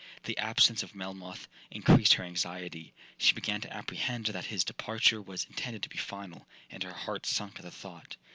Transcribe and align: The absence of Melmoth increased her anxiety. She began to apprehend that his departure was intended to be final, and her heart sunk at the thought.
The 0.23 0.35
absence 0.39 0.81
of 0.81 0.95
Melmoth 0.95 1.47
increased 1.69 2.15
her 2.15 2.23
anxiety. 2.23 2.91
She 3.19 3.35
began 3.35 3.61
to 3.61 3.71
apprehend 3.71 4.25
that 4.25 4.45
his 4.45 4.63
departure 4.63 5.21
was 5.21 5.45
intended 5.45 5.83
to 5.83 5.89
be 5.89 5.97
final, 5.99 6.47
and 6.71 6.81
her 6.81 6.93
heart 6.93 7.27
sunk 7.27 7.59
at 7.59 7.61
the 7.61 7.69
thought. 7.69 8.17